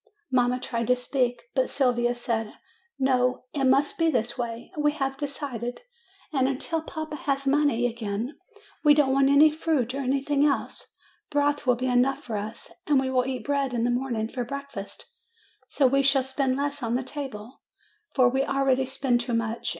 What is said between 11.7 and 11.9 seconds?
be